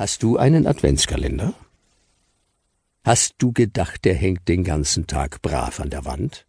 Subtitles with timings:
[0.00, 1.52] Hast du einen Adventskalender?
[3.04, 6.46] Hast du gedacht, der hängt den ganzen Tag brav an der Wand?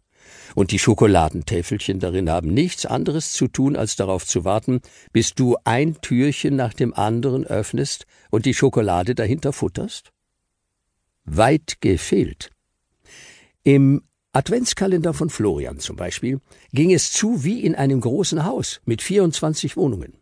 [0.54, 4.80] Und die Schokoladentäfelchen darin haben nichts anderes zu tun, als darauf zu warten,
[5.12, 10.12] bis du ein Türchen nach dem anderen öffnest und die Schokolade dahinter futterst?
[11.26, 12.52] Weit gefehlt.
[13.64, 16.40] Im Adventskalender von Florian zum Beispiel
[16.72, 20.21] ging es zu wie in einem großen Haus mit 24 Wohnungen.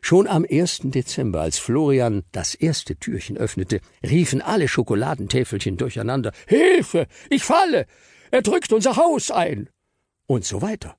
[0.00, 0.80] Schon am 1.
[0.84, 7.06] Dezember, als Florian das erste Türchen öffnete, riefen alle Schokoladentäfelchen durcheinander Hilfe.
[7.30, 7.86] Ich falle.
[8.30, 9.68] Er drückt unser Haus ein.
[10.26, 10.96] Und so weiter.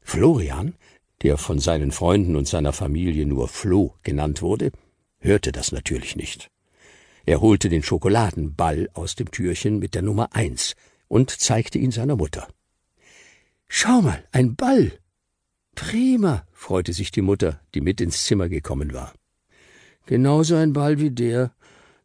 [0.00, 0.74] Florian,
[1.22, 4.70] der von seinen Freunden und seiner Familie nur Flo genannt wurde,
[5.18, 6.50] hörte das natürlich nicht.
[7.26, 10.74] Er holte den Schokoladenball aus dem Türchen mit der Nummer eins
[11.08, 12.48] und zeigte ihn seiner Mutter.
[13.66, 14.92] Schau mal, ein Ball.
[15.74, 19.12] Prima, freute sich die Mutter, die mit ins Zimmer gekommen war.
[20.06, 21.54] Genauso ein Ball wie der,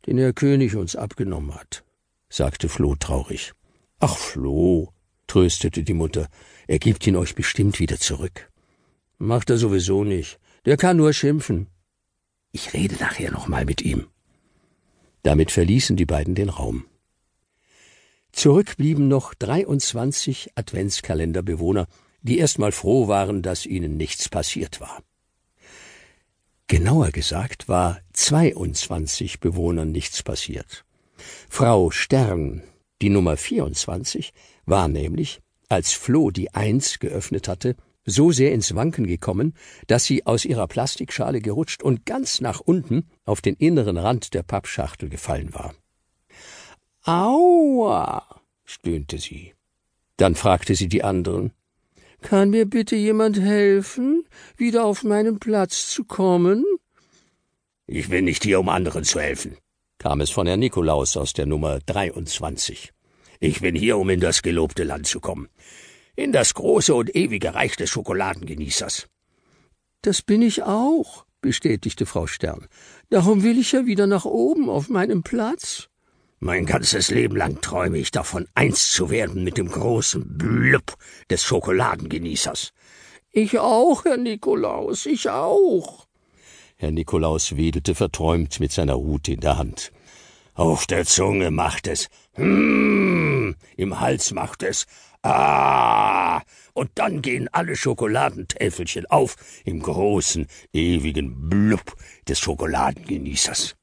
[0.05, 1.83] den Herr König uns abgenommen hat,
[2.29, 3.53] sagte Floh traurig.
[3.99, 4.93] Ach, Floh,
[5.27, 6.29] tröstete die Mutter,
[6.67, 8.49] er gibt ihn euch bestimmt wieder zurück.
[9.17, 10.39] Macht er sowieso nicht.
[10.65, 11.67] Der kann nur schimpfen.
[12.51, 14.07] Ich rede nachher noch mal mit ihm.
[15.23, 16.85] Damit verließen die beiden den Raum.
[18.31, 21.87] Zurück blieben noch 23 Adventskalenderbewohner,
[22.21, 25.01] die erstmal froh waren, dass ihnen nichts passiert war.
[26.67, 30.85] Genauer gesagt war 22 Bewohnern nichts passiert.
[31.49, 32.63] Frau Stern,
[33.01, 34.33] die Nummer 24,
[34.65, 37.75] war nämlich, als Floh die Eins geöffnet hatte,
[38.05, 39.53] so sehr ins Wanken gekommen,
[39.87, 44.43] dass sie aus ihrer Plastikschale gerutscht und ganz nach unten auf den inneren Rand der
[44.43, 45.73] Pappschachtel gefallen war.
[47.03, 49.53] Aua, stöhnte sie.
[50.17, 51.51] Dann fragte sie die anderen.
[52.21, 54.25] Kann mir bitte jemand helfen,
[54.57, 56.65] wieder auf meinen Platz zu kommen?
[57.87, 59.57] Ich bin nicht hier, um anderen zu helfen,
[59.97, 62.91] kam es von Herrn Nikolaus aus der Nummer 23.
[63.39, 65.49] Ich bin hier, um in das gelobte Land zu kommen
[66.19, 69.07] in das große und ewige Reich des Schokoladengenießers.
[70.01, 72.67] Das bin ich auch, bestätigte Frau Stern.
[73.09, 75.87] Darum will ich ja wieder nach oben auf meinem Platz.
[76.41, 80.95] Mein ganzes Leben lang träume ich davon, eins zu werden mit dem großen Blub
[81.29, 82.71] des Schokoladengenießers.
[83.31, 86.07] Ich auch, Herr Nikolaus, ich auch.
[86.77, 89.91] Herr Nikolaus wedelte verträumt mit seiner Rute in der Hand.
[90.53, 94.85] Auf der Zunge macht es, hm, im Hals macht es,
[95.21, 96.41] Ah!
[96.73, 99.35] Und dann gehen alle Schokoladentäfelchen auf
[99.65, 103.75] im großen, ewigen Blub des Schokoladengenießers.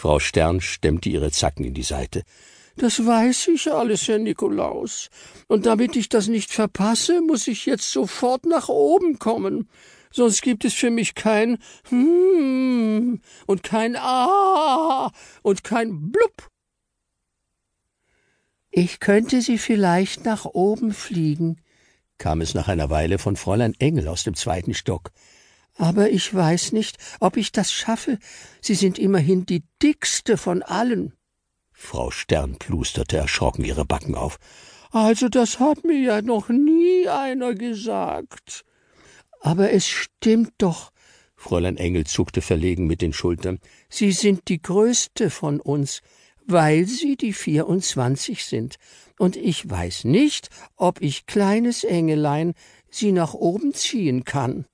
[0.00, 2.22] Frau Stern stemmte ihre Zacken in die Seite.
[2.76, 5.10] Das weiß ich alles, Herr Nikolaus.
[5.46, 9.68] Und damit ich das nicht verpasse, muss ich jetzt sofort nach oben kommen.
[10.10, 11.58] Sonst gibt es für mich kein
[11.90, 15.12] Hm und kein Ah
[15.42, 16.50] und kein Blub
[18.72, 21.60] ich könnte Sie vielleicht nach oben fliegen,
[22.18, 25.10] kam es nach einer Weile von Fräulein Engel aus dem zweiten Stock.
[25.76, 28.18] Aber ich weiß nicht, ob ich das schaffe.
[28.60, 31.14] Sie sind immerhin die dickste von allen.
[31.72, 34.38] Frau Stern plusterte erschrocken ihre Backen auf.
[34.90, 38.64] Also das hat mir ja noch nie einer gesagt.
[39.40, 40.90] Aber es stimmt doch.
[41.34, 43.60] Fräulein Engel zuckte verlegen mit den Schultern.
[43.88, 46.02] Sie sind die größte von uns
[46.50, 48.76] weil sie die vierundzwanzig sind,
[49.18, 52.54] und ich weiß nicht, ob ich, kleines Engelein,
[52.90, 54.66] sie nach oben ziehen kann.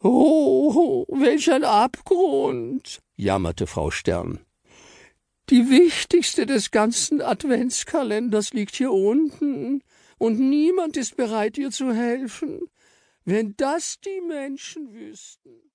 [0.00, 4.38] Oh, welch ein Abgrund, jammerte Frau Stern.
[5.50, 9.82] Die wichtigste des ganzen Adventskalenders liegt hier unten,
[10.18, 12.60] und niemand ist bereit, ihr zu helfen.
[13.24, 15.62] Wenn das die Menschen wüssten.